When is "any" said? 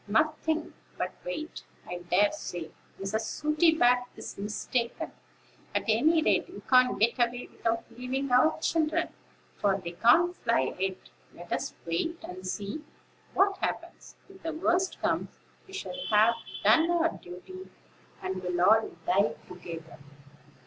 5.87-6.23